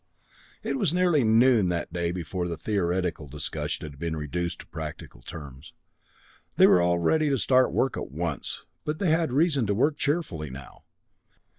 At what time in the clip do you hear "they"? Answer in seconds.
6.55-6.65, 8.97-9.11